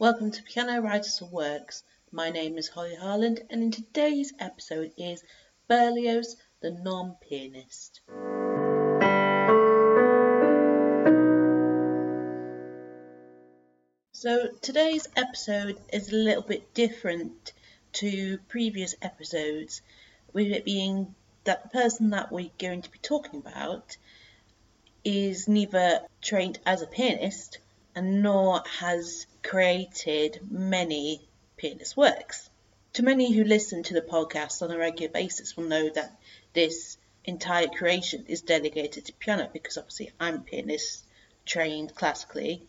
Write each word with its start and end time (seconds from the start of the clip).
Welcome 0.00 0.30
to 0.30 0.44
Piano 0.44 0.80
Writers 0.80 1.20
of 1.20 1.32
Works. 1.32 1.82
My 2.12 2.30
name 2.30 2.56
is 2.56 2.68
Holly 2.68 2.94
Harland, 2.94 3.42
and 3.50 3.64
in 3.64 3.72
today's 3.72 4.32
episode 4.38 4.92
is 4.96 5.24
Berlioz, 5.68 6.36
the 6.60 6.70
non-pianist. 6.70 8.00
So 14.12 14.50
today's 14.62 15.08
episode 15.16 15.80
is 15.92 16.12
a 16.12 16.14
little 16.14 16.44
bit 16.44 16.72
different 16.74 17.52
to 17.94 18.38
previous 18.46 18.94
episodes, 19.02 19.82
with 20.32 20.46
it 20.46 20.64
being 20.64 21.16
that 21.42 21.64
the 21.64 21.70
person 21.70 22.10
that 22.10 22.30
we're 22.30 22.50
going 22.60 22.82
to 22.82 22.90
be 22.92 22.98
talking 22.98 23.40
about 23.40 23.96
is 25.04 25.48
neither 25.48 26.02
trained 26.22 26.60
as 26.64 26.82
a 26.82 26.86
pianist 26.86 27.58
and 27.98 28.22
nor 28.22 28.62
has 28.78 29.26
created 29.42 30.38
many 30.48 31.20
pianist 31.56 31.96
works. 31.96 32.48
To 32.92 33.02
many 33.02 33.32
who 33.32 33.42
listen 33.42 33.82
to 33.82 33.94
the 33.94 34.00
podcast 34.00 34.62
on 34.62 34.70
a 34.70 34.78
regular 34.78 35.10
basis 35.10 35.56
will 35.56 35.64
know 35.64 35.90
that 35.90 36.16
this 36.52 36.96
entire 37.24 37.66
creation 37.66 38.24
is 38.28 38.42
dedicated 38.42 39.06
to 39.06 39.12
piano 39.14 39.50
because 39.52 39.76
obviously 39.76 40.12
I'm 40.20 40.44
pianist 40.44 41.04
trained 41.44 41.92
classically 41.96 42.62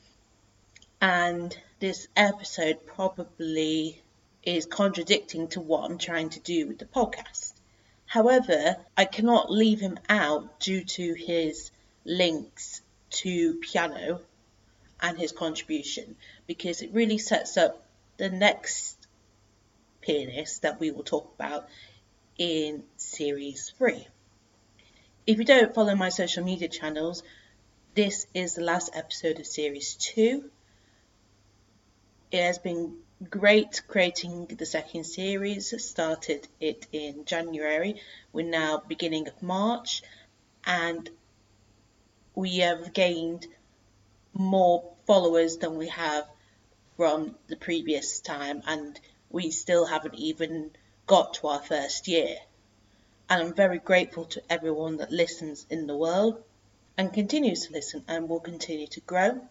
and 0.99 1.55
this 1.79 2.07
episode 2.15 2.87
probably 2.87 4.01
is 4.41 4.65
contradicting 4.65 5.49
to 5.49 5.61
what 5.61 5.84
I'm 5.84 5.99
trying 5.99 6.29
to 6.31 6.39
do 6.39 6.65
with 6.65 6.79
the 6.79 6.85
podcast. 6.85 7.53
However, 8.07 8.77
I 8.98 9.05
cannot 9.05 9.51
leave 9.51 9.79
him 9.79 9.99
out 10.09 10.59
due 10.59 10.84
to 10.84 11.13
his 11.13 11.70
links 12.03 12.81
to 13.21 13.59
piano 13.59 14.21
and 15.02 15.17
his 15.17 15.31
contribution 15.31 16.16
because 16.48 16.81
it 16.81 16.91
really 16.94 17.17
sets 17.17 17.57
up 17.57 17.85
the 18.17 18.30
next 18.30 19.07
pianist 20.02 20.62
that 20.63 20.79
we 20.79 20.91
will 20.91 21.04
talk 21.04 21.34
about 21.35 21.68
in 22.37 22.84
series 22.98 23.73
3. 23.77 24.07
If 25.27 25.38
you 25.38 25.46
don't 25.46 25.76
follow 25.76 25.96
my 25.96 26.10
social 26.10 26.43
media 26.43 26.68
channels, 26.68 27.23
this 27.96 28.27
is 28.34 28.55
the 28.55 28.63
last 28.63 28.91
episode 28.96 29.40
of 29.40 29.46
series 29.46 29.96
2. 29.96 30.49
It 32.32 32.43
has 32.43 32.60
been 32.60 32.98
great 33.29 33.82
creating 33.88 34.45
the 34.57 34.66
second 34.66 35.04
series. 35.04 35.73
Started 35.84 36.48
it 36.60 36.88
in 36.91 37.26
January. 37.26 38.01
We're 38.32 38.48
now 38.48 38.82
beginning 38.88 39.27
of 39.27 39.41
March, 39.41 40.01
and 40.66 41.10
we 42.35 42.60
have 42.60 42.93
gained 42.93 43.48
more 44.34 44.93
followers 45.10 45.57
than 45.57 45.76
we 45.76 45.88
have 45.88 46.24
from 46.96 47.35
the 47.48 47.55
previous 47.55 48.20
time, 48.20 48.62
and 48.68 48.99
we 49.32 49.49
still 49.49 49.88
haven't 49.88 50.13
even 50.13 50.70
got 51.07 51.34
to 51.34 51.48
our 51.48 51.60
first 51.60 52.07
year. 52.07 52.38
And 53.27 53.41
I'm 53.41 53.55
very 53.55 53.79
grateful 53.79 54.26
to 54.26 54.43
everyone 54.51 54.98
that 54.98 55.12
listens 55.12 55.66
in 55.71 55.88
the 55.88 55.98
world 55.98 56.43
and 56.96 57.12
continues 57.12 57.66
to 57.66 57.74
listen 57.74 58.04
and 58.07 58.29
will 58.29 58.40
continue 58.40 58.85
to 58.85 58.99
grow. 58.99 59.41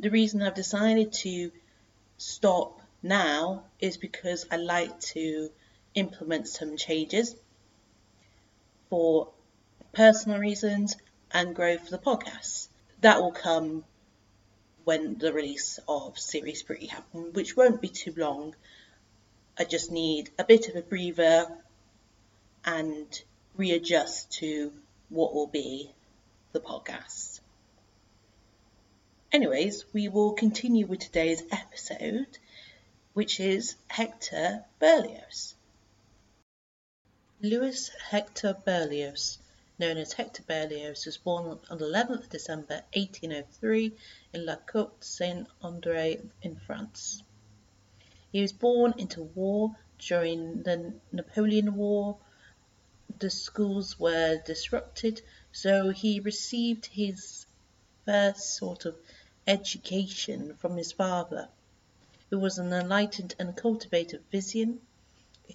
The 0.00 0.10
reason 0.10 0.42
I've 0.42 0.54
decided 0.56 1.12
to 1.22 1.52
stop 2.18 2.80
now 3.04 3.62
is 3.78 3.96
because 3.96 4.44
I 4.50 4.56
like 4.56 4.98
to 5.14 5.50
implement 5.94 6.48
some 6.48 6.76
changes 6.76 7.36
for 8.90 9.28
personal 9.92 10.40
reasons 10.40 10.96
and 11.30 11.54
grow 11.54 11.78
for 11.78 11.90
the 11.92 11.98
podcast. 11.98 12.66
That 13.02 13.20
will 13.20 13.30
come 13.30 13.84
when 14.86 15.18
the 15.18 15.32
release 15.32 15.80
of 15.88 16.16
Series 16.16 16.62
3 16.62 16.86
happens, 16.86 17.34
which 17.34 17.56
won't 17.56 17.80
be 17.80 17.88
too 17.88 18.14
long. 18.16 18.54
I 19.58 19.64
just 19.64 19.90
need 19.90 20.30
a 20.38 20.44
bit 20.44 20.68
of 20.68 20.76
a 20.76 20.80
breather 20.80 21.48
and 22.64 23.22
readjust 23.56 24.30
to 24.34 24.72
what 25.08 25.34
will 25.34 25.48
be 25.48 25.90
the 26.52 26.60
podcast. 26.60 27.40
Anyways, 29.32 29.84
we 29.92 30.06
will 30.06 30.34
continue 30.34 30.86
with 30.86 31.00
today's 31.00 31.42
episode, 31.50 32.38
which 33.12 33.40
is 33.40 33.74
Hector 33.88 34.64
Berlioz. 34.78 35.54
Louis 37.42 37.90
Hector 38.08 38.56
Berlioz, 38.64 39.38
known 39.80 39.96
as 39.96 40.12
Hector 40.12 40.44
Berlioz, 40.44 41.06
was 41.06 41.16
born 41.16 41.58
on 41.68 41.78
the 41.78 41.86
11th 41.86 42.22
of 42.22 42.30
December 42.30 42.82
1803 42.94 43.92
in 44.36 44.44
La 44.44 44.56
Côte 44.56 45.02
Saint 45.02 45.48
André 45.62 46.22
in 46.42 46.56
France. 46.56 47.22
He 48.30 48.42
was 48.42 48.52
born 48.52 48.92
into 48.98 49.22
war 49.22 49.74
during 49.98 50.62
the 50.62 50.92
Napoleon 51.10 51.74
War. 51.74 52.18
The 53.18 53.30
schools 53.30 53.98
were 53.98 54.36
disrupted, 54.44 55.22
so 55.52 55.88
he 55.88 56.20
received 56.20 56.84
his 56.84 57.46
first 58.04 58.56
sort 58.56 58.84
of 58.84 58.94
education 59.46 60.54
from 60.56 60.76
his 60.76 60.92
father, 60.92 61.48
who 62.28 62.38
was 62.38 62.58
an 62.58 62.74
enlightened 62.74 63.34
and 63.38 63.56
cultivated 63.56 64.22
physician, 64.30 64.82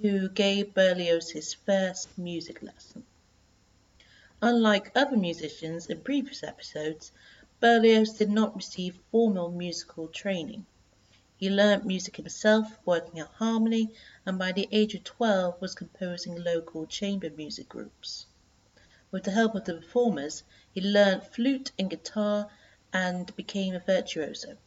who 0.02 0.28
gave 0.28 0.74
Berlioz 0.74 1.30
his 1.30 1.54
first 1.54 2.18
music 2.18 2.64
lesson. 2.64 3.04
Unlike 4.42 4.94
other 4.96 5.18
musicians 5.18 5.86
in 5.86 6.02
previous 6.02 6.42
episodes, 6.42 7.12
Berlioz 7.62 8.14
did 8.14 8.32
not 8.32 8.56
receive 8.56 9.00
formal 9.12 9.52
musical 9.52 10.08
training. 10.08 10.66
He 11.38 11.48
learnt 11.48 11.86
music 11.86 12.16
himself, 12.16 12.80
working 12.86 13.20
out 13.20 13.34
harmony, 13.36 13.94
and 14.26 14.40
by 14.40 14.52
the 14.52 14.68
age 14.72 14.96
of 14.96 15.04
12 15.04 15.62
was 15.62 15.76
composing 15.76 16.44
local 16.44 16.88
chamber 16.88 17.30
music 17.30 17.70
groups. 17.70 18.26
With 19.12 19.26
the 19.26 19.32
help 19.32 19.54
of 19.54 19.66
the 19.66 19.76
performers, 19.76 20.42
he 20.72 20.82
learnt 20.82 21.36
flute 21.36 21.72
and 21.78 21.88
guitar 21.88 22.50
and 22.92 23.36
became 23.36 23.76
a 23.76 23.80
virtuoso. 23.80 24.58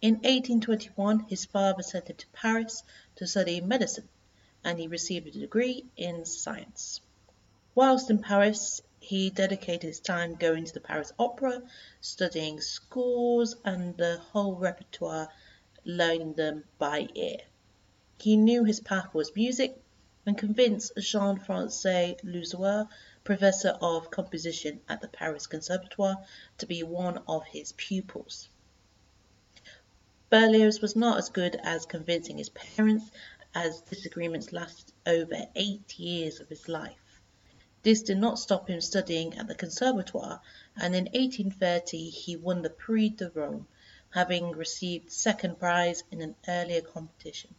In 0.00 0.14
1821 0.14 1.20
his 1.28 1.44
father 1.44 1.84
sent 1.84 2.10
him 2.10 2.16
to 2.16 2.26
Paris 2.32 2.82
to 3.14 3.26
study 3.28 3.60
medicine, 3.60 4.08
and 4.64 4.80
he 4.80 4.88
received 4.88 5.28
a 5.28 5.30
degree 5.30 5.86
in 5.96 6.24
science. 6.24 7.00
Whilst 7.76 8.10
in 8.10 8.18
Paris 8.18 8.82
he 9.02 9.30
dedicated 9.30 9.82
his 9.82 9.98
time 9.98 10.36
going 10.36 10.64
to 10.64 10.72
the 10.72 10.80
Paris 10.80 11.12
Opera, 11.18 11.60
studying 12.00 12.60
scores 12.60 13.56
and 13.64 13.96
the 13.96 14.18
whole 14.18 14.54
repertoire, 14.54 15.28
learning 15.84 16.34
them 16.34 16.62
by 16.78 17.08
ear. 17.16 17.38
He 18.20 18.36
knew 18.36 18.62
his 18.62 18.78
path 18.78 19.12
was 19.12 19.34
music 19.34 19.76
and 20.24 20.38
convinced 20.38 20.92
Jean-François 20.96 22.16
Lesueur 22.22 22.88
professor 23.24 23.70
of 23.80 24.10
composition 24.12 24.80
at 24.88 25.00
the 25.00 25.08
Paris 25.08 25.48
Conservatoire, 25.48 26.24
to 26.58 26.66
be 26.66 26.84
one 26.84 27.18
of 27.26 27.44
his 27.46 27.72
pupils. 27.72 28.48
Berlioz 30.30 30.80
was 30.80 30.94
not 30.94 31.18
as 31.18 31.28
good 31.28 31.56
as 31.64 31.86
convincing 31.86 32.38
his 32.38 32.50
parents, 32.50 33.10
as 33.52 33.80
disagreements 33.82 34.52
lasted 34.52 34.94
over 35.06 35.48
eight 35.56 35.98
years 35.98 36.38
of 36.40 36.48
his 36.48 36.68
life. 36.68 37.01
This 37.84 38.02
did 38.02 38.18
not 38.18 38.38
stop 38.38 38.68
him 38.68 38.80
studying 38.80 39.34
at 39.36 39.48
the 39.48 39.56
Conservatoire, 39.56 40.40
and 40.76 40.94
in 40.94 41.06
1830 41.06 42.10
he 42.10 42.36
won 42.36 42.62
the 42.62 42.70
Prix 42.70 43.10
de 43.10 43.28
Rome, 43.30 43.66
having 44.10 44.52
received 44.52 45.10
second 45.10 45.58
prize 45.58 46.04
in 46.12 46.20
an 46.20 46.36
earlier 46.46 46.80
competition. 46.80 47.56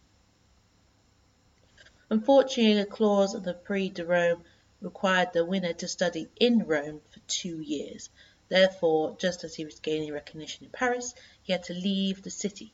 Unfortunately, 2.10 2.80
a 2.80 2.86
clause 2.86 3.34
of 3.34 3.44
the 3.44 3.54
Prix 3.54 3.90
de 3.90 4.06
Rome 4.06 4.46
required 4.80 5.34
the 5.34 5.44
winner 5.44 5.74
to 5.74 5.90
study 5.90 6.30
in 6.40 6.60
Rome 6.60 7.02
for 7.10 7.20
two 7.28 7.60
years. 7.60 8.10
Therefore, 8.48 9.18
just 9.18 9.44
as 9.44 9.56
he 9.56 9.66
was 9.66 9.80
gaining 9.82 10.14
recognition 10.14 10.64
in 10.64 10.72
Paris, 10.72 11.14
he 11.42 11.52
had 11.52 11.64
to 11.64 11.74
leave 11.74 12.22
the 12.22 12.30
city. 12.30 12.74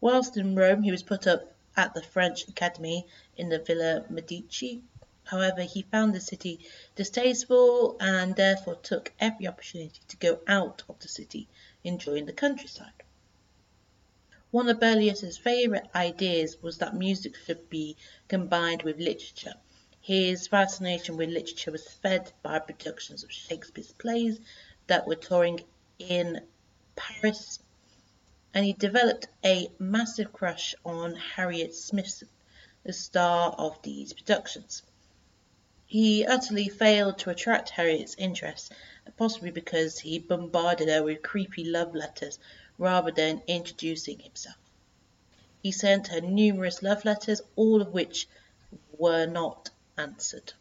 Whilst 0.00 0.36
in 0.36 0.54
Rome, 0.54 0.84
he 0.84 0.92
was 0.92 1.02
put 1.02 1.26
up 1.26 1.54
at 1.76 1.94
the 1.94 2.02
French 2.02 2.46
Academy 2.46 3.06
in 3.36 3.48
the 3.48 3.58
Villa 3.58 4.04
Medici. 4.08 4.84
However, 5.30 5.62
he 5.62 5.82
found 5.82 6.14
the 6.14 6.20
city 6.20 6.66
distasteful 6.96 7.96
and 8.00 8.34
therefore 8.34 8.76
took 8.76 9.12
every 9.20 9.46
opportunity 9.46 10.00
to 10.08 10.16
go 10.16 10.40
out 10.46 10.82
of 10.88 10.98
the 11.00 11.08
city, 11.08 11.48
enjoying 11.84 12.26
the 12.26 12.32
countryside. 12.32 13.02
One 14.50 14.68
of 14.68 14.80
Berlioz's 14.80 15.36
favourite 15.36 15.94
ideas 15.94 16.62
was 16.62 16.78
that 16.78 16.94
music 16.94 17.36
should 17.36 17.68
be 17.68 17.96
combined 18.28 18.82
with 18.82 18.98
literature, 18.98 19.54
his 20.00 20.46
fascination 20.46 21.18
with 21.18 21.28
literature 21.28 21.72
was 21.72 21.86
fed 21.86 22.32
by 22.42 22.58
productions 22.60 23.22
of 23.22 23.30
Shakespeare's 23.30 23.92
plays 23.92 24.40
that 24.86 25.06
were 25.06 25.16
touring 25.16 25.60
in 25.98 26.46
Paris, 26.96 27.58
and 28.54 28.64
he 28.64 28.72
developed 28.72 29.28
a 29.44 29.70
massive 29.78 30.32
crush 30.32 30.74
on 30.82 31.14
Harriet 31.14 31.74
Smithson, 31.74 32.30
the 32.84 32.94
star 32.94 33.50
of 33.58 33.82
these 33.82 34.14
productions. 34.14 34.82
He 35.90 36.24
utterly 36.26 36.68
failed 36.68 37.18
to 37.20 37.30
attract 37.30 37.70
Harriet's 37.70 38.14
interest 38.18 38.72
possibly 39.16 39.50
because 39.50 39.98
he 39.98 40.18
bombarded 40.18 40.88
her 40.88 41.02
with 41.02 41.22
creepy 41.22 41.64
love 41.64 41.94
letters 41.94 42.38
rather 42.78 43.10
than 43.10 43.42
introducing 43.46 44.18
himself. 44.20 44.58
He 45.60 45.72
sent 45.72 46.08
her 46.08 46.20
numerous 46.20 46.82
love 46.82 47.04
letters, 47.04 47.40
all 47.56 47.82
of 47.82 47.92
which 47.92 48.28
were 48.96 49.26
not 49.26 49.70
answered. 49.96 50.52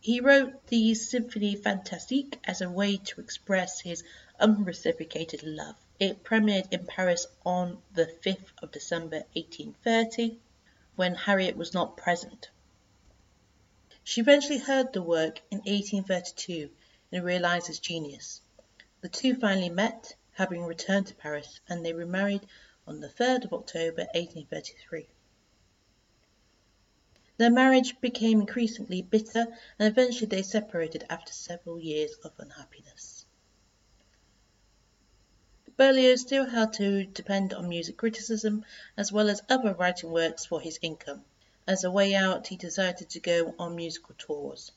He 0.00 0.20
wrote 0.20 0.66
the 0.68 0.94
Symphonie 0.94 1.56
Fantastique 1.56 2.38
as 2.44 2.60
a 2.60 2.70
way 2.70 2.96
to 2.98 3.20
express 3.20 3.80
his 3.80 4.02
unreciprocated 4.38 5.42
love. 5.42 5.76
It 5.98 6.24
premiered 6.24 6.72
in 6.72 6.86
Paris 6.86 7.26
on 7.44 7.82
the 7.92 8.06
5th 8.06 8.52
of 8.62 8.72
December 8.72 9.24
1830, 9.34 10.38
when 10.96 11.14
Harriet 11.16 11.56
was 11.56 11.74
not 11.74 11.96
present. 11.96 12.50
She 14.04 14.20
eventually 14.20 14.58
heard 14.58 14.92
the 14.92 15.02
work 15.02 15.40
in 15.50 15.58
1832 15.58 16.70
and 17.12 17.24
realized 17.24 17.68
its 17.70 17.78
genius. 17.78 18.40
The 19.00 19.08
two 19.08 19.36
finally 19.36 19.68
met, 19.68 20.16
having 20.32 20.64
returned 20.64 21.06
to 21.06 21.14
Paris, 21.14 21.60
and 21.68 21.86
they 21.86 21.92
remarried 21.92 22.46
on 22.86 23.00
the 23.00 23.08
3rd 23.08 23.44
of 23.44 23.52
October 23.52 24.02
1833. 24.12 25.06
Their 27.36 27.50
marriage 27.50 28.00
became 28.00 28.40
increasingly 28.40 29.02
bitter 29.02 29.46
and 29.78 29.88
eventually 29.88 30.26
they 30.26 30.42
separated 30.42 31.04
after 31.08 31.32
several 31.32 31.78
years 31.78 32.14
of 32.24 32.32
unhappiness. 32.38 33.24
Berlioz 35.76 36.20
still 36.20 36.46
had 36.46 36.72
to 36.74 37.04
depend 37.04 37.54
on 37.54 37.68
music 37.68 37.96
criticism 37.96 38.64
as 38.96 39.12
well 39.12 39.30
as 39.30 39.42
other 39.48 39.74
writing 39.74 40.10
works 40.10 40.44
for 40.44 40.60
his 40.60 40.78
income. 40.82 41.24
As 41.64 41.84
a 41.84 41.90
way 41.92 42.12
out, 42.14 42.48
he 42.48 42.56
decided 42.56 43.08
to 43.10 43.20
go 43.20 43.54
on 43.56 43.76
musical 43.76 44.16
tours. 44.18 44.72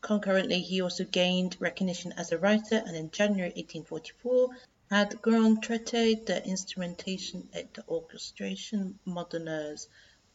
Concurrently, 0.00 0.60
he 0.60 0.80
also 0.80 1.04
gained 1.04 1.56
recognition 1.60 2.12
as 2.16 2.32
a 2.32 2.38
writer 2.38 2.82
and 2.84 2.96
in 2.96 3.10
January 3.12 3.50
1844 3.50 4.56
had 4.90 5.22
Grand 5.22 5.62
Traité 5.62 6.24
de 6.24 6.44
Instrumentation 6.44 7.48
et 7.52 7.72
d'orchestration 7.72 8.98
modernes 9.04 9.86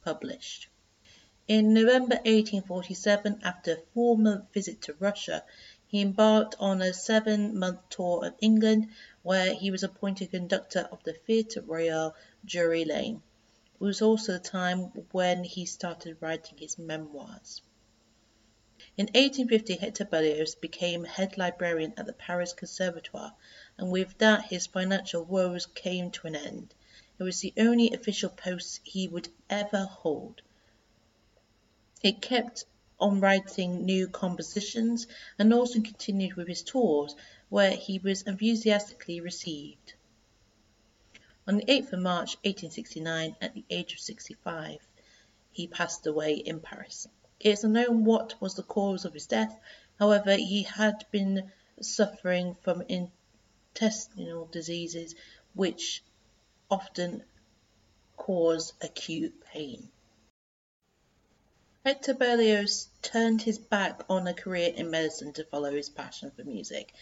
published. 0.05 0.67
In 1.49 1.73
November 1.73 2.15
1847, 2.23 3.41
after 3.43 3.73
a 3.73 3.81
four-month 3.93 4.53
visit 4.53 4.81
to 4.83 4.93
Russia, 4.99 5.43
he 5.85 5.99
embarked 6.01 6.55
on 6.59 6.81
a 6.81 6.93
seven-month 6.93 7.89
tour 7.89 8.25
of 8.25 8.35
England, 8.39 8.87
where 9.21 9.53
he 9.53 9.69
was 9.69 9.83
appointed 9.83 10.31
conductor 10.31 10.87
of 10.93 11.03
the 11.03 11.11
Theatre 11.11 11.61
Royal, 11.61 12.15
Drury 12.45 12.85
Lane. 12.85 13.21
It 13.81 13.85
was 13.85 14.03
also 14.03 14.33
the 14.33 14.39
time 14.39 14.91
when 15.11 15.43
he 15.43 15.65
started 15.65 16.17
writing 16.21 16.55
his 16.59 16.77
memoirs. 16.77 17.63
In 18.95 19.07
1850 19.07 19.77
Hector 19.77 20.05
became 20.61 21.03
head 21.03 21.35
librarian 21.35 21.95
at 21.97 22.05
the 22.05 22.13
Paris 22.13 22.53
Conservatoire, 22.53 23.33
and 23.79 23.91
with 23.91 24.15
that 24.19 24.45
his 24.45 24.67
financial 24.67 25.25
woes 25.25 25.65
came 25.65 26.11
to 26.11 26.27
an 26.27 26.35
end. 26.35 26.75
It 27.17 27.23
was 27.23 27.39
the 27.39 27.55
only 27.57 27.91
official 27.91 28.29
post 28.29 28.81
he 28.83 29.07
would 29.07 29.29
ever 29.49 29.85
hold. 29.85 30.43
It 32.03 32.21
kept 32.21 32.65
on 32.99 33.19
writing 33.19 33.83
new 33.83 34.07
compositions 34.07 35.07
and 35.39 35.51
also 35.51 35.81
continued 35.81 36.35
with 36.35 36.47
his 36.47 36.61
tours, 36.61 37.15
where 37.49 37.71
he 37.71 37.97
was 37.97 38.21
enthusiastically 38.21 39.21
received. 39.21 39.95
On 41.47 41.57
the 41.57 41.65
8th 41.65 41.93
of 41.93 41.99
March 41.99 42.35
1869, 42.43 43.35
at 43.41 43.53
the 43.55 43.65
age 43.69 43.93
of 43.93 43.99
65, 43.99 44.79
he 45.51 45.67
passed 45.67 46.05
away 46.05 46.35
in 46.35 46.59
Paris. 46.59 47.07
It 47.39 47.49
is 47.49 47.63
unknown 47.63 48.05
what 48.05 48.39
was 48.39 48.53
the 48.53 48.63
cause 48.63 49.05
of 49.05 49.13
his 49.15 49.25
death, 49.25 49.59
however, 49.97 50.35
he 50.35 50.63
had 50.63 51.05
been 51.09 51.51
suffering 51.81 52.55
from 52.61 52.83
intestinal 52.83 54.45
diseases 54.45 55.15
which 55.55 56.03
often 56.69 57.23
cause 58.17 58.73
acute 58.81 59.43
pain. 59.43 59.89
Hector 61.83 62.13
Berlioz 62.13 62.87
turned 63.01 63.41
his 63.41 63.57
back 63.57 64.03
on 64.07 64.27
a 64.27 64.33
career 64.35 64.71
in 64.75 64.91
medicine 64.91 65.33
to 65.33 65.43
follow 65.45 65.73
his 65.73 65.89
passion 65.89 66.29
for 66.29 66.43
music 66.43 66.93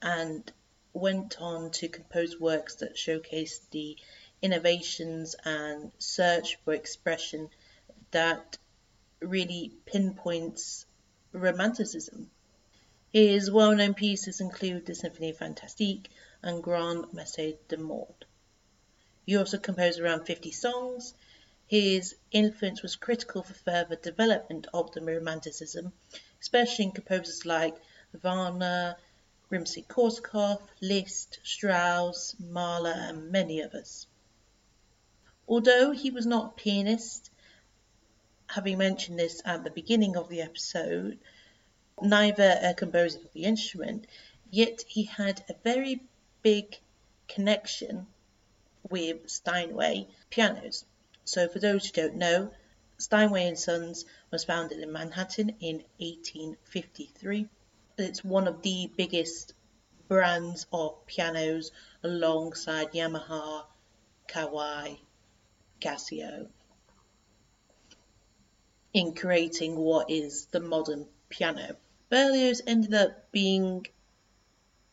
and 0.00 0.50
went 0.94 1.40
on 1.40 1.70
to 1.72 1.88
compose 1.88 2.40
works 2.40 2.76
that 2.76 2.96
showcased 2.96 3.68
the 3.70 3.96
innovations 4.40 5.34
and 5.44 5.90
search 5.98 6.56
for 6.64 6.72
expression 6.72 7.50
that 8.12 8.56
really 9.20 9.72
pinpoints 9.86 10.86
romanticism. 11.32 12.30
His 13.12 13.50
well-known 13.50 13.94
pieces 13.94 14.40
include 14.40 14.86
the 14.86 14.92
Symphonie 14.92 15.36
Fantastique 15.36 16.10
and 16.42 16.62
Grande 16.62 17.12
Messe 17.12 17.54
des 17.68 17.76
Morts. 17.76 18.24
He 19.26 19.36
also 19.36 19.58
composed 19.58 19.98
around 19.98 20.26
50 20.26 20.50
songs. 20.50 21.14
His 21.66 22.14
influence 22.30 22.82
was 22.82 22.96
critical 22.96 23.42
for 23.42 23.54
further 23.54 23.96
development 23.96 24.66
of 24.74 24.92
the 24.92 25.00
Romanticism, 25.00 25.92
especially 26.40 26.84
in 26.84 26.92
composers 26.92 27.46
like 27.46 27.74
Wagner, 28.12 28.96
Rimsky-Korsakov, 29.54 30.60
Liszt, 30.80 31.38
Strauss, 31.44 32.34
Mahler, 32.40 32.90
and 32.90 33.30
many 33.30 33.62
others. 33.62 34.08
Although 35.46 35.92
he 35.92 36.10
was 36.10 36.26
not 36.26 36.46
a 36.46 36.60
pianist, 36.60 37.30
having 38.48 38.78
mentioned 38.78 39.16
this 39.16 39.40
at 39.44 39.62
the 39.62 39.70
beginning 39.70 40.16
of 40.16 40.28
the 40.28 40.42
episode, 40.42 41.20
neither 42.02 42.58
a 42.62 42.74
composer 42.74 43.20
of 43.20 43.32
the 43.32 43.44
instrument, 43.44 44.08
yet 44.50 44.82
he 44.88 45.04
had 45.04 45.44
a 45.48 45.54
very 45.62 46.02
big 46.42 46.76
connection 47.28 48.08
with 48.90 49.30
Steinway 49.30 50.08
pianos. 50.30 50.84
So 51.24 51.46
for 51.46 51.60
those 51.60 51.86
who 51.86 51.92
don't 51.92 52.16
know, 52.16 52.50
Steinway 52.98 53.46
and 53.46 53.58
Sons 53.58 54.04
was 54.32 54.42
founded 54.42 54.80
in 54.80 54.90
Manhattan 54.90 55.50
in 55.60 55.84
1853. 55.98 57.48
It's 57.96 58.24
one 58.24 58.48
of 58.48 58.62
the 58.62 58.90
biggest 58.96 59.54
brands 60.08 60.66
of 60.72 61.06
pianos 61.06 61.70
alongside 62.02 62.92
Yamaha, 62.92 63.64
Kawai, 64.28 64.98
Casio 65.80 66.48
in 68.94 69.12
creating 69.12 69.76
what 69.76 70.08
is 70.08 70.46
the 70.46 70.60
modern 70.60 71.06
piano. 71.28 71.76
Berlioz 72.08 72.62
ended 72.66 72.94
up 72.94 73.30
being 73.32 73.86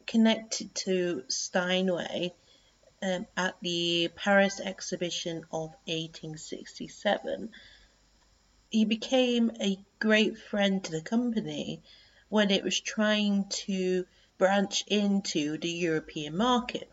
connected 0.07 0.73
to 0.73 1.23
Steinway 1.27 2.33
um, 3.01 3.27
at 3.37 3.55
the 3.61 4.09
Paris 4.15 4.59
exhibition 4.59 5.45
of 5.51 5.69
1867. 5.85 7.49
He 8.69 8.85
became 8.85 9.51
a 9.61 9.79
great 9.99 10.37
friend 10.37 10.83
to 10.83 10.91
the 10.91 11.01
company 11.01 11.83
when 12.31 12.49
it 12.49 12.63
was 12.63 12.79
trying 12.79 13.43
to 13.49 14.05
branch 14.37 14.85
into 14.87 15.57
the 15.57 15.69
European 15.69 16.37
market. 16.37 16.89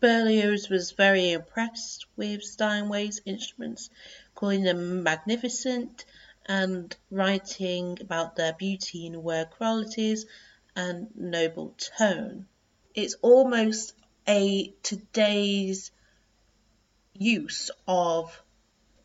Berlioz 0.00 0.70
was 0.70 0.92
very 0.92 1.32
impressed 1.32 2.06
with 2.16 2.42
Steinway's 2.42 3.20
instruments, 3.26 3.90
calling 4.34 4.62
them 4.62 5.02
magnificent 5.02 6.06
and 6.46 6.96
writing 7.10 7.98
about 8.00 8.34
their 8.34 8.54
beauty 8.54 9.06
and 9.06 9.22
work 9.22 9.50
qualities 9.50 10.24
and 10.74 11.06
noble 11.14 11.76
tone. 11.98 12.46
It's 12.94 13.14
almost 13.20 13.92
a 14.26 14.72
today's 14.82 15.90
use 17.12 17.70
of 17.86 18.42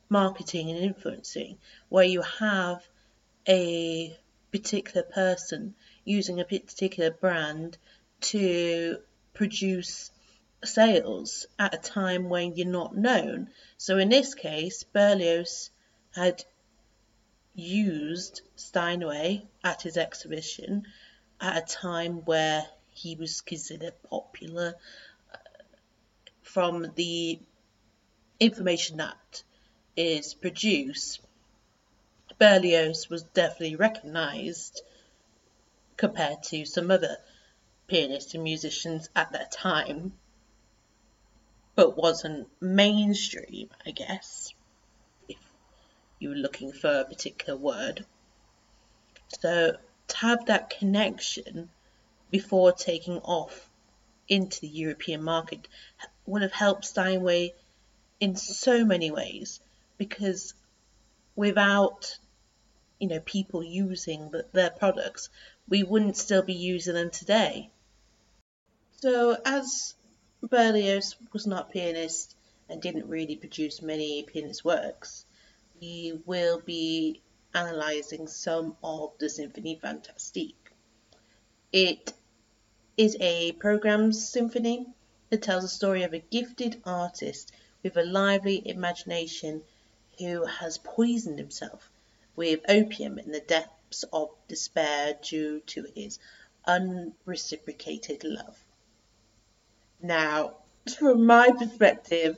marketing 0.08 0.70
and 0.70 0.80
influencing 0.80 1.58
where 1.90 2.06
you 2.06 2.22
have 2.22 2.88
a 3.50 4.18
particular 4.58 5.04
person 5.04 5.76
using 6.04 6.40
a 6.40 6.46
particular 6.46 7.12
brand 7.12 7.78
to 8.22 8.98
produce 9.34 10.12
sales 10.64 11.46
at 11.60 11.74
a 11.74 11.78
time 11.78 12.30
when 12.30 12.56
you're 12.56 12.68
not 12.68 12.98
known. 12.98 13.50
So 13.78 13.98
in 13.98 14.10
this 14.10 14.34
case, 14.34 14.84
Berlioz 14.84 15.70
had 16.16 16.44
used 17.54 18.42
Steinway 18.56 19.48
at 19.64 19.82
his 19.84 19.98
exhibition 19.98 20.86
at 21.40 21.58
a 21.58 21.74
time 21.76 22.26
where 22.26 22.66
he 22.90 23.16
was 23.16 23.42
considered 23.42 23.94
popular 24.10 24.74
uh, 25.34 25.38
from 26.42 26.92
the 26.96 27.40
information 28.40 28.98
that 28.98 29.44
is 29.96 30.34
produced 30.34 31.20
Berlioz 32.40 33.10
was 33.10 33.24
definitely 33.24 33.76
recognised 33.76 34.82
compared 35.96 36.44
to 36.44 36.66
some 36.66 36.92
other 36.92 37.18
pianists 37.88 38.36
and 38.36 38.44
musicians 38.44 39.10
at 39.16 39.32
that 39.32 39.52
time, 39.52 40.14
but 41.74 41.98
wasn't 41.98 42.48
mainstream, 42.62 43.70
I 43.86 43.92
guess 43.92 44.54
if 45.28 45.38
you 46.20 46.30
were 46.30 46.36
looking 46.36 46.72
for 46.72 47.00
a 47.00 47.06
particular 47.06 47.58
word. 47.58 48.06
So 49.40 49.78
to 50.08 50.18
have 50.18 50.46
that 50.46 50.70
connection 50.70 51.70
before 52.30 52.72
taking 52.72 53.18
off 53.20 53.68
into 54.28 54.62
the 54.62 54.68
European 54.68 55.24
market 55.24 55.68
would 56.28 56.44
have 56.44 56.52
helped 56.52 56.86
Steinway 56.86 57.56
in 58.20 58.36
so 58.36 58.86
many 58.86 59.10
ways 59.10 59.60
because 59.98 60.54
without 61.36 62.18
you 63.00 63.08
know 63.08 63.20
people 63.20 63.64
using 63.64 64.30
the, 64.32 64.46
their 64.54 64.70
products 64.70 65.30
we 65.68 65.84
wouldn't 65.84 66.18
still 66.18 66.44
be 66.44 66.54
using 66.54 66.94
them 66.94 67.10
today. 67.10 67.70
So 69.02 69.38
as 69.46 69.96
Berlioz 70.42 71.16
was 71.34 71.46
not 71.46 71.70
a 71.70 71.72
pianist 71.72 72.36
and 72.70 72.82
didn't 72.82 73.08
really 73.08 73.36
produce 73.36 73.82
many 73.82 74.24
pianist 74.24 74.64
works 74.64 75.26
we 75.80 76.20
will 76.26 76.60
be 76.60 77.22
analysing 77.54 78.28
some 78.28 78.76
of 78.84 79.12
the 79.20 79.28
Symphonie 79.28 79.80
Fantastique. 79.80 80.72
It 81.72 82.14
is 82.96 83.16
a 83.20 83.52
programmed 83.54 84.16
symphony 84.16 84.88
that 85.30 85.44
tells 85.44 85.64
the 85.64 85.70
story 85.70 86.04
of 86.04 86.14
a 86.14 86.20
gifted 86.20 86.82
artist 86.84 87.52
with 87.84 87.98
a 87.98 88.04
lively 88.04 88.68
imagination 88.68 89.62
who 90.18 90.46
has 90.46 90.80
poisoned 90.80 91.38
himself 91.38 91.92
with 92.38 92.62
opium 92.70 93.20
in 93.20 93.34
the 93.34 93.42
depths 93.42 94.04
of 94.14 94.30
despair 94.48 95.16
due 95.22 95.60
to 95.68 95.86
his 95.94 96.20
unreciprocated 96.66 98.24
love. 98.24 98.58
Now, 100.02 100.58
from 100.98 101.26
my 101.26 101.50
perspective, 101.52 102.38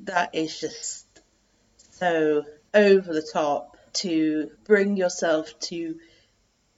that 0.00 0.34
is 0.34 0.60
just 0.60 1.06
so 1.92 2.44
over 2.72 3.12
the 3.12 3.28
top 3.32 3.76
to 3.92 4.50
bring 4.64 4.96
yourself 4.96 5.58
to 5.60 5.98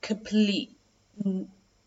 complete 0.00 0.71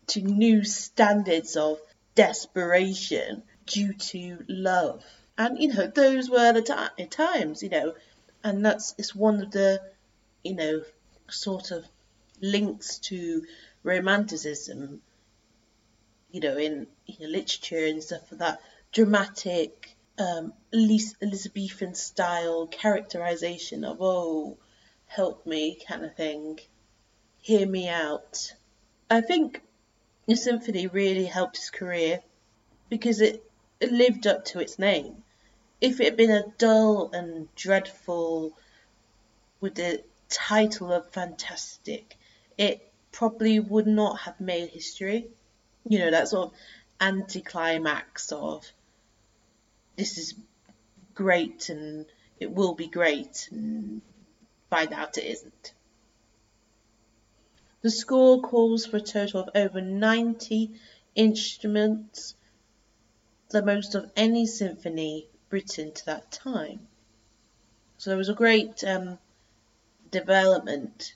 to 0.06 0.20
new 0.20 0.64
standards 0.64 1.56
of 1.56 1.80
desperation 2.14 3.42
due 3.66 3.92
to 3.94 4.38
love. 4.48 5.04
And 5.36 5.60
you 5.60 5.68
know, 5.68 5.86
those 5.86 6.30
were 6.30 6.52
the 6.52 6.62
times, 7.10 7.62
you 7.62 7.68
know, 7.68 7.94
and 8.44 8.64
that's 8.64 8.94
it's 8.98 9.14
one 9.14 9.42
of 9.42 9.50
the, 9.50 9.80
you 10.46 10.54
know, 10.54 10.82
sort 11.28 11.70
of 11.70 11.84
links 12.40 12.98
to 12.98 13.44
romanticism, 13.82 15.02
you 16.30 16.40
know, 16.40 16.56
in 16.56 16.86
you 17.06 17.16
know, 17.20 17.32
literature 17.32 17.86
and 17.86 18.02
stuff 18.02 18.28
for 18.28 18.36
that 18.36 18.60
dramatic 18.92 19.96
um, 20.18 20.52
Elizabethan 20.72 21.94
style 21.94 22.66
characterization 22.66 23.84
of 23.84 23.98
oh, 24.00 24.56
help 25.06 25.46
me 25.46 25.78
kind 25.86 26.04
of 26.04 26.14
thing, 26.14 26.58
hear 27.38 27.66
me 27.66 27.88
out. 27.88 28.54
I 29.10 29.20
think 29.20 29.62
the 30.26 30.36
symphony 30.36 30.86
really 30.86 31.26
helped 31.26 31.56
his 31.56 31.70
career 31.70 32.20
because 32.88 33.20
it, 33.20 33.44
it 33.80 33.92
lived 33.92 34.26
up 34.26 34.44
to 34.46 34.60
its 34.60 34.78
name. 34.78 35.22
If 35.80 36.00
it 36.00 36.04
had 36.04 36.16
been 36.16 36.30
a 36.30 36.52
dull 36.58 37.10
and 37.12 37.54
dreadful 37.54 38.56
with 39.60 39.74
the 39.74 40.02
title 40.28 40.92
of 40.92 41.10
fantastic, 41.10 42.16
it 42.58 42.86
probably 43.12 43.60
would 43.60 43.86
not 43.86 44.20
have 44.20 44.40
made 44.40 44.70
history. 44.70 45.26
You 45.88 45.98
know, 46.00 46.10
that 46.10 46.28
sort 46.28 46.48
of 46.48 46.58
anticlimax 47.00 48.32
of 48.32 48.66
this 49.96 50.18
is 50.18 50.34
great 51.14 51.68
and 51.68 52.06
it 52.38 52.50
will 52.50 52.74
be 52.74 52.86
great 52.86 53.48
and 53.50 54.02
find 54.68 54.92
out 54.92 55.18
it 55.18 55.24
isn't. 55.24 55.72
The 57.82 57.90
score 57.90 58.40
calls 58.40 58.84
for 58.84 58.96
a 58.96 59.00
total 59.00 59.42
of 59.42 59.50
over 59.54 59.80
90 59.80 60.72
instruments 61.14 62.34
the 63.50 63.62
most 63.62 63.94
of 63.94 64.10
any 64.16 64.46
symphony 64.46 65.28
written 65.50 65.92
to 65.92 66.06
that 66.06 66.30
time. 66.30 66.80
So 67.98 68.10
there 68.10 68.18
was 68.18 68.28
a 68.28 68.34
great 68.34 68.82
um, 68.84 69.18
development 70.10 71.14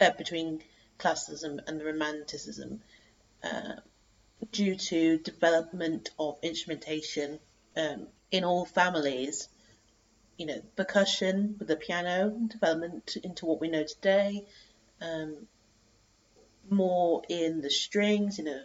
uh, 0.00 0.10
between 0.10 0.62
classicism 0.98 1.60
and 1.66 1.80
the 1.80 1.84
romanticism 1.84 2.80
uh, 3.42 3.74
due 4.52 4.76
to 4.76 5.18
development 5.18 6.10
of 6.18 6.38
instrumentation 6.42 7.38
um, 7.76 8.06
in 8.30 8.44
all 8.44 8.64
families. 8.64 9.48
You 10.36 10.46
know, 10.46 10.62
percussion 10.74 11.56
with 11.58 11.68
the 11.68 11.76
piano, 11.76 12.30
development 12.30 13.16
into 13.22 13.44
what 13.44 13.60
we 13.60 13.68
know 13.68 13.84
today, 13.84 14.46
um, 15.02 15.36
more 16.70 17.22
in 17.28 17.60
the 17.60 17.68
strings, 17.68 18.38
you 18.38 18.44
know, 18.44 18.62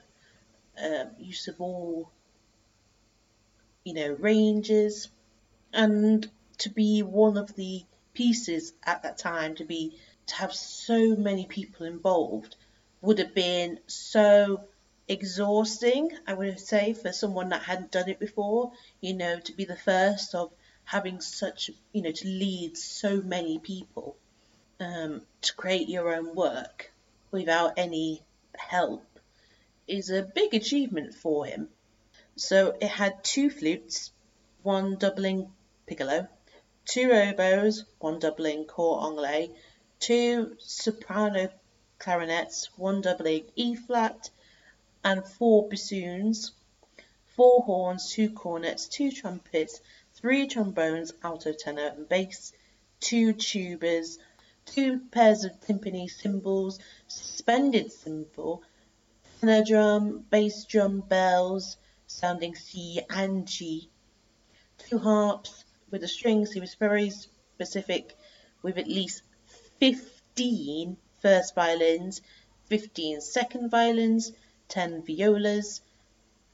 um, 0.82 1.10
use 1.20 1.50
of 1.50 1.60
all 1.60 2.12
you 3.86 3.94
know, 3.94 4.18
ranges, 4.20 5.10
and 5.72 6.28
to 6.58 6.70
be 6.70 7.04
one 7.04 7.38
of 7.38 7.56
the 7.56 7.84
pieces 8.16 8.74
at 8.84 9.04
that 9.04 9.18
time, 9.20 9.56
to 9.56 9.66
be 9.66 9.96
to 10.28 10.36
have 10.36 10.54
so 10.54 11.16
many 11.16 11.46
people 11.46 11.86
involved, 11.86 12.56
would 13.02 13.20
have 13.20 13.36
been 13.36 13.80
so 13.86 14.64
exhausting, 15.08 16.12
I 16.26 16.34
would 16.34 16.60
say, 16.60 16.94
for 16.94 17.12
someone 17.12 17.50
that 17.50 17.62
hadn't 17.62 17.92
done 17.92 18.10
it 18.10 18.20
before. 18.20 18.72
You 19.02 19.14
know, 19.14 19.40
to 19.40 19.54
be 19.54 19.66
the 19.66 19.78
first 19.78 20.34
of 20.34 20.52
having 20.84 21.22
such, 21.22 21.70
you 21.94 22.02
know, 22.02 22.12
to 22.12 22.28
lead 22.28 22.78
so 22.78 23.22
many 23.22 23.60
people, 23.60 24.16
um, 24.80 25.22
to 25.42 25.54
create 25.54 25.90
your 25.90 26.16
own 26.16 26.34
work 26.36 26.92
without 27.32 27.74
any 27.78 28.24
help 28.58 29.06
is 29.88 30.10
a 30.10 30.24
big 30.24 30.54
achievement 30.54 31.14
for 31.14 31.46
him. 31.46 31.70
So 32.36 32.76
it 32.82 32.88
had 32.88 33.24
two 33.24 33.50
flutes, 33.50 34.12
one 34.64 34.98
doubling 34.98 35.52
piccolo, 35.86 36.28
two 36.86 37.12
oboes, 37.12 37.84
one 38.00 38.20
doubling 38.20 38.64
cor 38.66 39.04
anglais, 39.08 39.52
two 40.00 40.56
soprano 40.60 41.50
clarinets, 41.98 42.70
one 42.78 43.02
doubling 43.02 43.44
E 43.56 43.76
flat, 43.76 44.30
and 45.04 45.26
four 45.26 45.68
bassoons, 45.68 46.52
four 47.36 47.64
horns, 47.64 48.12
two 48.12 48.30
cornets, 48.30 48.88
two 48.88 49.12
trumpets, 49.12 49.82
three 50.14 50.48
trombones, 50.48 51.12
alto, 51.24 51.52
tenor, 51.54 51.88
and 51.88 52.08
bass, 52.08 52.54
two 53.00 53.34
tubas, 53.34 54.20
two 54.66 55.00
pairs 55.12 55.44
of 55.44 55.60
timpani 55.62 56.08
cymbals, 56.10 56.80
suspended 57.08 57.92
cymbal, 57.92 58.64
tenor 59.42 59.64
drum, 59.64 60.26
bass 60.30 60.66
drum, 60.66 61.02
bells, 61.02 61.78
sounding 62.08 62.56
C 62.56 63.02
and 63.10 63.48
G. 63.48 63.90
Two 64.78 65.00
harps 65.00 65.65
with 65.92 66.02
the 66.02 66.08
strings. 66.08 66.52
He 66.52 66.60
was 66.60 66.76
very 66.76 67.10
specific 67.10 68.18
with 68.62 68.78
at 68.78 68.88
least 68.88 69.22
15 69.80 70.98
first 71.22 71.56
violins, 71.56 72.22
15 72.66 73.22
second 73.22 73.70
violins, 73.70 74.32
10 74.70 75.04
violas, 75.06 75.82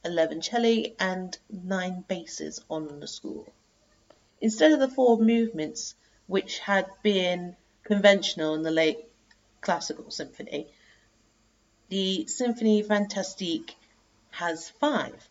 11 0.03 0.41
celli, 0.41 0.93
and 0.99 1.37
9 1.49 2.05
basses 2.07 2.61
on 2.69 2.99
the 2.99 3.07
score. 3.07 3.45
Instead 4.41 4.71
of 4.71 4.79
the 4.79 4.87
four 4.87 5.17
movements 5.17 5.95
which 6.27 6.59
had 6.59 6.87
been 7.03 7.55
conventional 7.83 8.55
in 8.55 8.63
the 8.63 8.71
late 8.71 8.99
classical 9.61 10.09
symphony, 10.09 10.67
the 11.89 12.25
Symphonie 12.27 12.85
Fantastique 12.85 13.75
has 14.31 14.69
five. 14.69 15.27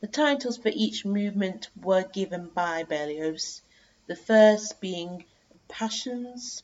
The 0.00 0.06
titles 0.06 0.56
for 0.56 0.70
each 0.72 1.04
movement 1.04 1.68
were 1.78 2.04
given 2.04 2.48
by 2.48 2.84
Berlioz, 2.84 3.60
the 4.06 4.16
first 4.16 4.80
being 4.80 5.26
Passions, 5.68 6.62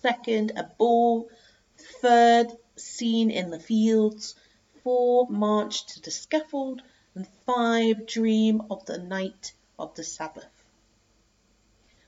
second 0.00 0.52
a 0.56 0.64
ball, 0.64 1.28
third 1.76 2.56
Scene 2.76 3.30
in 3.30 3.50
the 3.50 3.60
Fields, 3.60 4.34
four 4.82 5.28
March 5.28 5.84
to 5.84 6.00
the 6.00 6.10
Scaffold, 6.10 6.80
and 7.14 7.28
five 7.44 8.06
Dream 8.06 8.62
of 8.70 8.86
the 8.86 8.96
Night 8.96 9.52
of 9.78 9.94
the 9.94 10.04
Sabbath. 10.04 10.64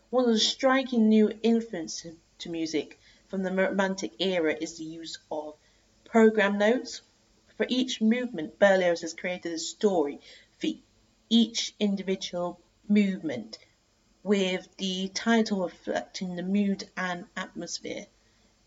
One 0.08 0.24
of 0.24 0.32
the 0.32 0.40
striking 0.40 1.10
new 1.10 1.30
influences 1.42 2.16
to 2.38 2.48
music 2.48 2.98
from 3.28 3.42
the 3.42 3.52
Romantic 3.52 4.12
era 4.18 4.56
is 4.58 4.78
the 4.78 4.84
use 4.84 5.18
of 5.30 5.56
program 6.04 6.56
notes. 6.56 7.02
For 7.58 7.66
each 7.68 8.00
movement, 8.00 8.58
Berlioz 8.58 9.02
has 9.02 9.12
created 9.12 9.52
a 9.52 9.58
story 9.58 10.20
each 11.28 11.74
individual 11.80 12.60
movement, 12.88 13.58
with 14.22 14.68
the 14.78 15.08
title 15.14 15.62
reflecting 15.62 16.36
the 16.36 16.42
mood 16.42 16.88
and 16.96 17.26
atmosphere. 17.36 18.06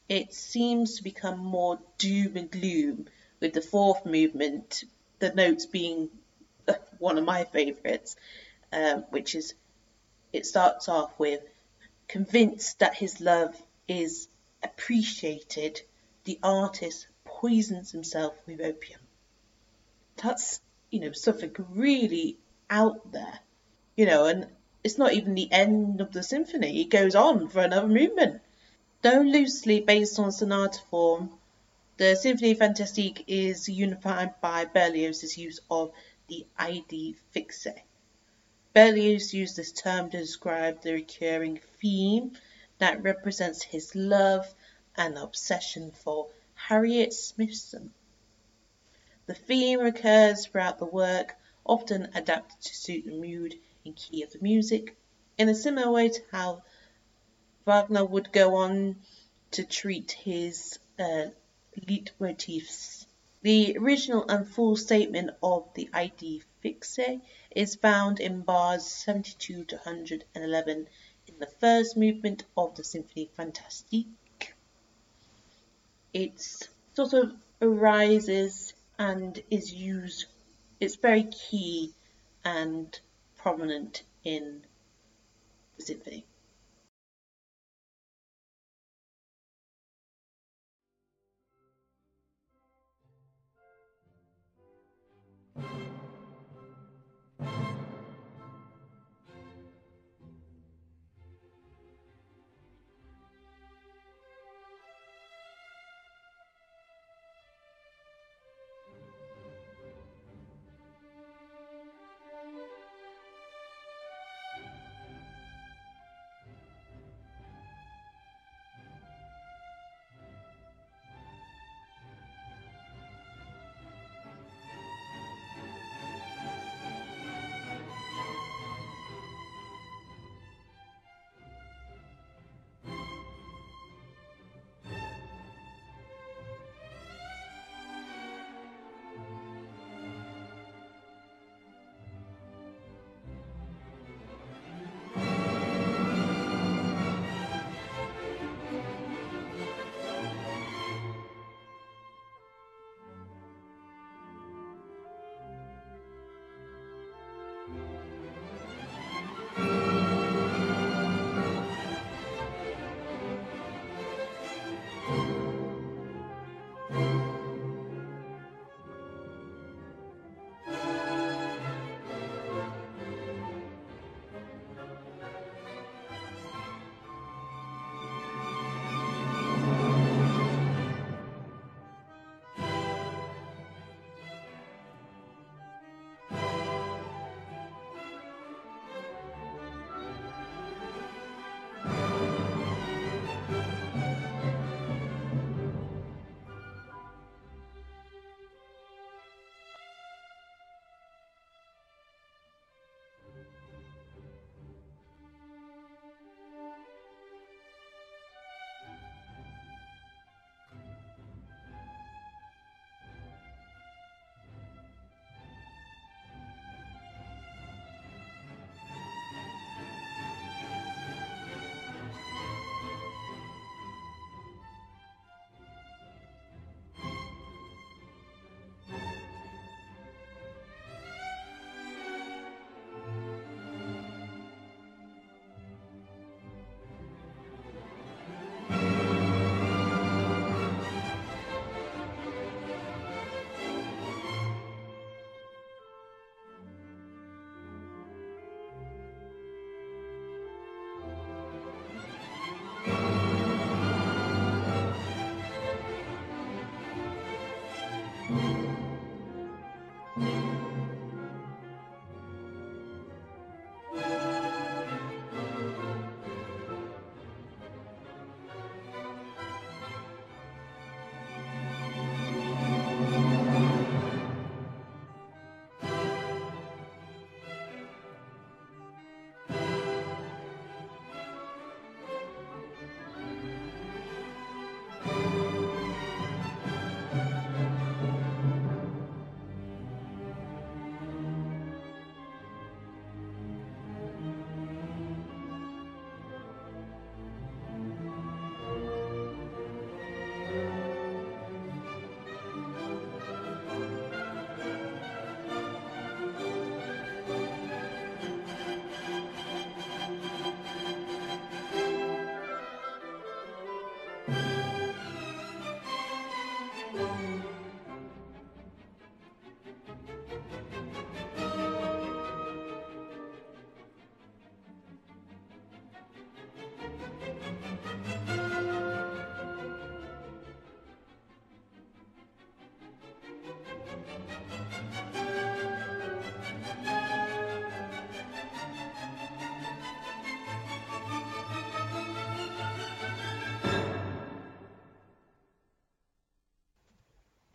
It 0.09 0.33
seems 0.33 0.97
to 0.97 1.03
become 1.03 1.39
more 1.39 1.79
doom 1.97 2.37
and 2.37 2.49
gloom, 2.51 3.07
with 3.39 3.53
the 3.53 3.61
fourth 3.61 4.05
movement, 4.05 4.83
the 5.19 5.33
notes 5.33 5.65
being 5.65 6.09
one 6.99 7.17
of 7.17 7.23
my 7.23 7.43
favourites, 7.45 8.15
um, 8.71 9.03
which 9.09 9.35
is 9.35 9.53
it 10.33 10.45
starts 10.45 10.89
off 10.89 11.17
with 11.19 11.41
convinced 12.07 12.79
that 12.79 12.93
his 12.95 13.19
love 13.21 13.55
is 13.87 14.27
appreciated, 14.63 15.81
the 16.25 16.39
artist 16.43 17.07
poisons 17.25 17.91
himself 17.91 18.33
with 18.45 18.61
opium. 18.61 18.99
that's 20.17 20.59
you 20.91 20.99
know 20.99 21.11
something 21.11 21.53
really 21.69 22.37
out 22.69 23.12
there, 23.12 23.39
you 23.95 24.05
know, 24.05 24.25
and 24.25 24.47
it's 24.83 24.97
not 24.97 25.13
even 25.13 25.36
the 25.36 25.51
end 25.51 26.01
of 26.01 26.12
the 26.12 26.24
symphony. 26.24 26.81
It 26.81 26.89
goes 26.89 27.15
on 27.15 27.47
for 27.50 27.62
another 27.62 27.88
movement. 27.88 28.41
Though 29.01 29.21
loosely 29.21 29.79
based 29.81 30.19
on 30.19 30.31
sonata 30.31 30.79
form, 30.89 31.38
the 31.97 32.15
Symphonie 32.15 32.57
Fantastique 32.57 33.24
is 33.27 33.67
unified 33.67 34.39
by 34.39 34.65
Berlioz's 34.65 35.38
use 35.38 35.59
of 35.69 35.91
the 36.27 36.45
idée 36.59 37.15
fixe. 37.31 37.67
Berlioz 38.74 39.33
used 39.33 39.55
this 39.55 39.71
term 39.71 40.09
to 40.12 40.19
describe 40.19 40.81
the 40.81 40.93
recurring 40.93 41.59
theme 41.81 42.33
that 42.77 43.01
represents 43.01 43.63
his 43.63 43.95
love 43.95 44.53
and 44.95 45.17
obsession 45.17 45.91
for 45.91 46.27
Harriet 46.53 47.13
Smithson. 47.13 47.91
The 49.25 49.33
theme 49.33 49.79
recurs 49.79 50.45
throughout 50.45 50.77
the 50.77 50.86
work, 50.86 51.36
often 51.67 52.09
adapted 52.15 52.62
to 52.62 52.75
suit 52.75 53.05
the 53.05 53.12
mood 53.12 53.55
and 53.86 53.95
key 53.95 54.24
of 54.24 54.31
the 54.31 54.39
music, 54.39 54.95
in 55.38 55.50
a 55.50 55.55
similar 55.55 55.91
way 55.91 56.09
to 56.09 56.21
how 56.31 56.63
Wagner 57.65 58.05
would 58.05 58.31
go 58.31 58.55
on 58.55 58.95
to 59.51 59.63
treat 59.63 60.12
his 60.12 60.79
uh, 60.97 61.27
leitmotifs. 61.86 63.05
The 63.41 63.77
original 63.77 64.27
and 64.27 64.47
full 64.47 64.75
statement 64.75 65.31
of 65.43 65.74
the 65.74 65.89
idée 65.93 66.43
fixe 66.63 67.21
is 67.51 67.75
found 67.75 68.19
in 68.19 68.41
bars 68.41 68.86
72 68.86 69.65
to 69.65 69.75
111 69.75 70.88
in 71.27 71.39
the 71.39 71.45
first 71.45 71.95
movement 71.95 72.43
of 72.55 72.75
the 72.75 72.83
Symphonie 72.83 73.29
Fantastique. 73.36 74.53
It 76.13 76.41
sort 76.93 77.13
of 77.13 77.36
arises 77.62 78.74
and 78.97 79.41
is 79.51 79.71
used, 79.74 80.25
it's 80.79 80.96
very 80.96 81.24
key 81.24 81.91
and 82.46 83.00
prominent 83.38 84.03
in 84.24 84.62
the 85.77 85.84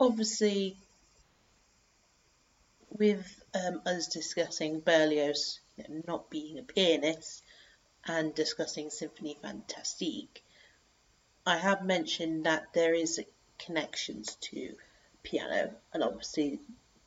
obviously, 0.02 0.76
with 2.90 3.24
um, 3.54 3.80
us 3.86 4.08
discussing 4.08 4.80
Berlioz 4.80 5.60
you 5.76 5.84
know, 5.88 6.02
not 6.08 6.28
being 6.28 6.58
a 6.58 6.62
pianist 6.64 7.44
and 8.04 8.34
discussing 8.34 8.88
Symphonie 8.88 9.40
Fantastique, 9.40 10.42
I 11.46 11.56
have 11.56 11.84
mentioned 11.84 12.46
that 12.46 12.72
there 12.74 12.94
is 12.94 13.20
connections 13.58 14.36
to 14.40 14.74
piano, 15.22 15.72
and 15.94 16.02
obviously 16.02 16.58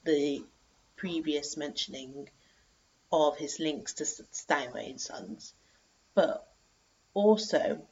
the 0.05 0.45
previous 0.95 1.57
mentioning 1.57 2.29
of 3.11 3.35
his 3.35 3.59
links 3.59 3.95
to 3.95 4.05
Steinway 4.05 4.89
and 4.89 5.01
Sons, 5.01 5.53
but 6.13 6.47
also 7.13 7.85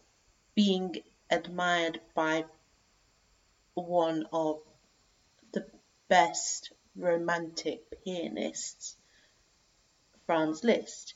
being 0.55 0.95
admired 1.29 1.99
by 2.15 2.45
one 3.73 4.25
of 4.31 4.61
best 6.13 6.69
romantic 6.95 7.82
pianists, 8.06 8.95
Franz 10.28 10.63
Liszt. 10.63 11.15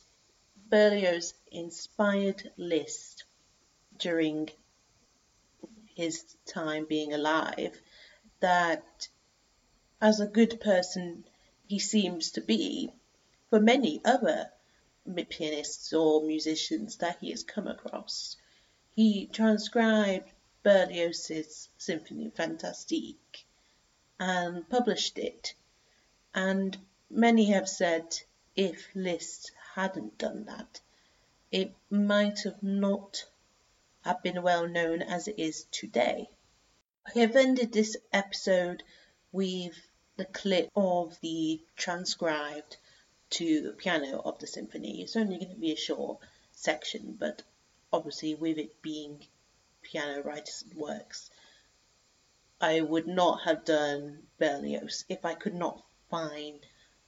Berlioz 0.72 1.36
inspired 1.52 2.52
Liszt 2.58 3.24
during 4.00 4.50
his 5.94 6.36
time 6.48 6.86
being 6.86 7.14
alive 7.14 7.80
that 8.40 9.08
as 10.02 10.20
a 10.20 10.26
good 10.26 10.60
person 10.62 11.24
he 11.68 11.78
seems 11.78 12.32
to 12.32 12.42
be 12.42 12.92
for 13.52 13.60
many 13.60 14.02
other 14.04 14.52
pianists 15.30 15.94
or 15.94 16.24
musicians 16.24 16.98
that 16.98 17.20
he 17.20 17.30
has 17.30 17.44
come 17.44 17.68
across. 17.68 18.36
He 18.96 19.28
transcribed 19.28 20.32
Berlioz's 20.64 21.70
Symphonie 21.78 22.36
Fantastique 22.36 23.47
and 24.20 24.68
published 24.70 25.18
it. 25.18 25.54
And 26.34 26.78
many 27.10 27.46
have 27.46 27.70
said 27.70 28.22
if 28.56 28.90
Liszt 28.96 29.52
hadn't 29.76 30.18
done 30.18 30.46
that, 30.46 30.82
it 31.52 31.74
might 31.90 32.40
have 32.44 32.62
not 32.62 33.26
have 34.02 34.24
been 34.24 34.42
well 34.42 34.68
known 34.68 35.02
as 35.02 35.28
it 35.28 35.38
is 35.38 35.66
today. 35.72 36.30
I 37.06 37.20
have 37.20 37.36
ended 37.36 37.72
this 37.72 37.96
episode 38.12 38.84
with 39.32 39.76
the 40.18 40.26
clip 40.26 40.70
of 40.76 41.20
the 41.22 41.62
transcribed 41.76 42.78
to 43.30 43.62
the 43.62 43.74
piano 43.74 44.20
of 44.20 44.40
the 44.40 44.48
symphony. 44.48 45.02
It's 45.02 45.16
only 45.16 45.38
going 45.38 45.52
to 45.52 45.60
be 45.60 45.72
a 45.72 45.78
short 45.78 46.20
section, 46.52 47.16
but 47.20 47.44
obviously 47.94 48.36
with 48.36 48.58
it 48.58 48.82
being 48.82 49.26
piano 49.82 50.22
writers 50.22 50.64
works, 50.76 51.30
I 52.60 52.82
would 52.82 53.08
not 53.08 53.44
have 53.44 53.66
done 53.66 54.28
Berlioz 54.40 55.06
if 55.10 55.26
I 55.26 55.36
could 55.36 55.54
not 55.54 55.84
find 56.10 56.60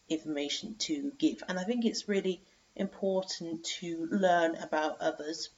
information 0.07 0.75
to 0.75 1.11
give. 1.17 1.43
And 1.47 1.57
I 1.59 1.63
think 1.63 1.85
it's 1.85 2.07
really 2.07 2.41
important 2.75 3.63
to 3.79 4.07
learn 4.11 4.55
about 4.55 5.01
others, 5.01 5.49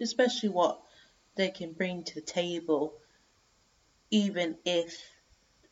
especially 0.00 0.48
what 0.48 0.80
they 1.36 1.50
can 1.50 1.72
bring 1.72 2.02
to 2.02 2.14
the 2.16 2.20
table, 2.20 2.94
even 4.10 4.58
if 4.64 5.00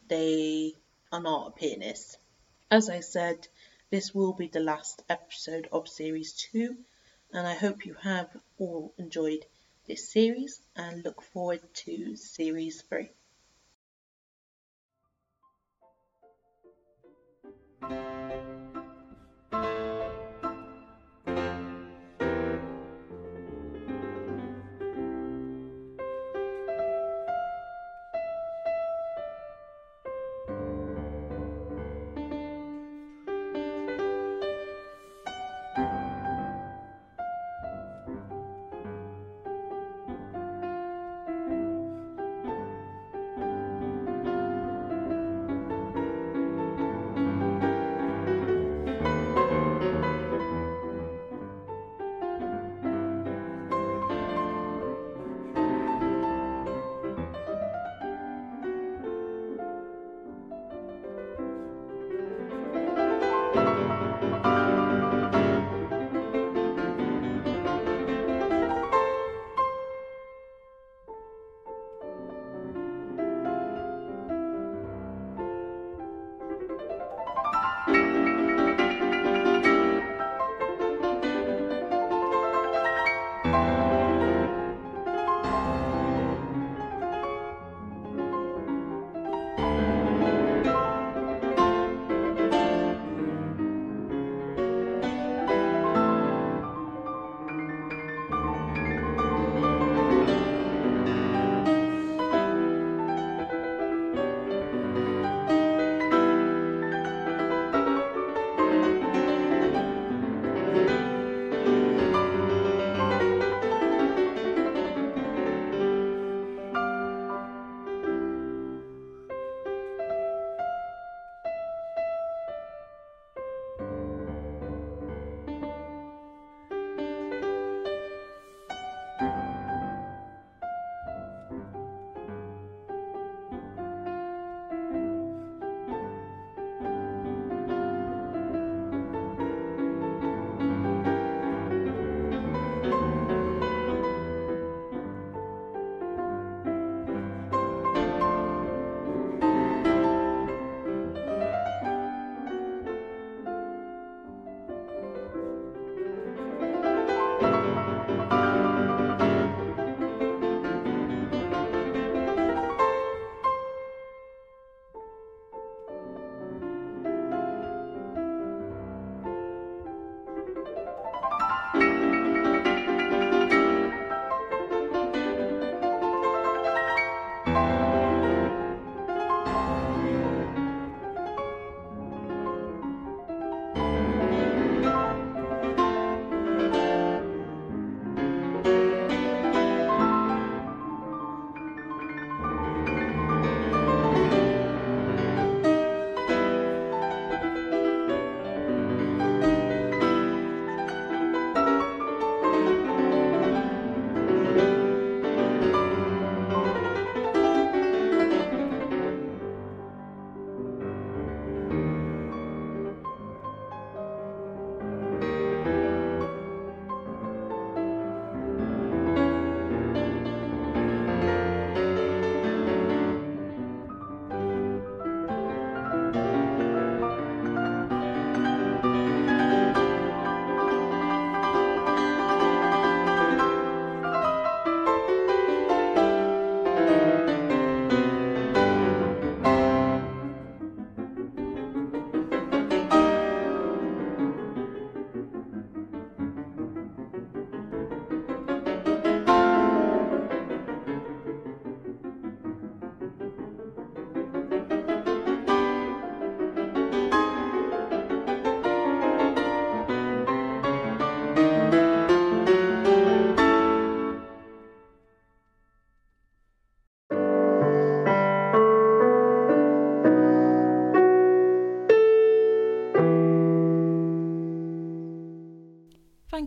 they 0.06 0.74
are 1.10 1.20
not 1.20 1.48
a 1.48 1.50
pianist. 1.50 2.18
As 2.70 2.88
I 2.88 3.00
said, 3.00 3.48
this 3.90 4.14
will 4.14 4.32
be 4.32 4.46
the 4.46 4.60
last 4.60 5.02
episode 5.08 5.68
of 5.72 5.88
series 5.88 6.34
two, 6.34 6.76
and 7.32 7.46
I 7.46 7.54
hope 7.54 7.84
you 7.84 7.94
have 7.94 8.28
all 8.58 8.92
enjoyed 8.96 9.44
this 9.88 10.12
series 10.12 10.60
and 10.76 11.04
look 11.04 11.22
forward 11.22 11.60
to 11.74 12.14
series 12.16 12.82
three. 12.88 13.10
Thank 17.80 18.48
you. 18.48 18.57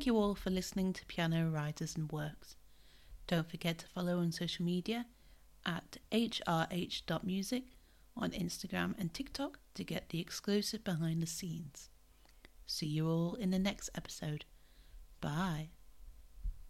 Thank 0.01 0.07
you 0.07 0.17
all 0.17 0.33
for 0.33 0.49
listening 0.49 0.93
to 0.93 1.05
Piano 1.05 1.47
Writers 1.51 1.95
and 1.95 2.11
Works. 2.11 2.55
Don't 3.27 3.47
forget 3.47 3.77
to 3.77 3.85
follow 3.85 4.17
on 4.17 4.31
social 4.31 4.65
media 4.65 5.05
at 5.63 5.97
hrh.music 6.11 7.63
on 8.17 8.31
Instagram 8.31 8.97
and 8.97 9.13
TikTok 9.13 9.59
to 9.75 9.83
get 9.83 10.09
the 10.09 10.19
exclusive 10.19 10.83
behind 10.83 11.21
the 11.21 11.27
scenes. 11.27 11.91
See 12.65 12.87
you 12.87 13.07
all 13.07 13.35
in 13.35 13.51
the 13.51 13.59
next 13.59 13.91
episode. 13.93 14.45
Bye. 15.21 15.69